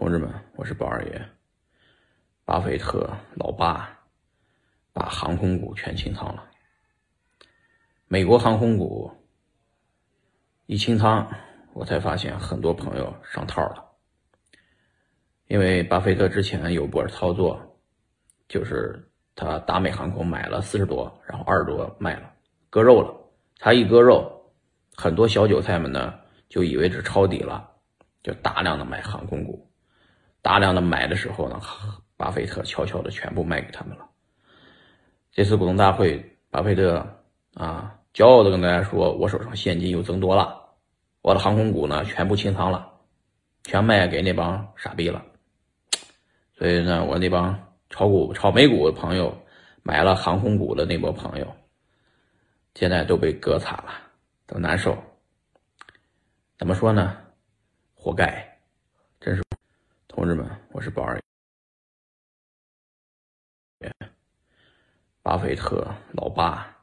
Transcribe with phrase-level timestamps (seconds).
[0.00, 1.28] 同志们，我是宝二爷。
[2.46, 4.00] 巴菲特老爸
[4.94, 6.48] 把航空股全清仓了。
[8.08, 9.12] 美国航空股
[10.64, 11.30] 一清仓，
[11.74, 13.90] 我才发现很多朋友上套了。
[15.48, 17.78] 因为巴菲特之前有波操作，
[18.48, 19.06] 就是
[19.36, 22.32] 他达美航空买了四十多，然后二十多卖了，
[22.70, 23.14] 割肉了。
[23.58, 24.50] 他一割肉，
[24.96, 27.70] 很多小韭菜们呢就以为是抄底了，
[28.22, 29.69] 就大量的买航空股。
[30.42, 31.60] 大量的买的时候呢，
[32.16, 34.08] 巴菲特悄悄的全部卖给他们了。
[35.32, 37.06] 这次股东大会，巴菲特
[37.54, 40.60] 啊，骄傲的跟大家说：“我手上现金又增多了，
[41.22, 42.90] 我的航空股呢全部清仓了，
[43.64, 45.24] 全卖给那帮傻逼了。”
[46.56, 49.36] 所以呢，我那帮炒股、炒美股的朋友，
[49.82, 51.46] 买了航空股的那波朋友，
[52.74, 53.92] 现在都被割惨了，
[54.46, 54.96] 都难受。
[56.58, 57.16] 怎么说呢？
[57.94, 58.49] 活该。
[60.10, 61.16] 同志们，我是宝二
[63.78, 63.94] 爷。
[65.22, 66.79] 巴菲特老爸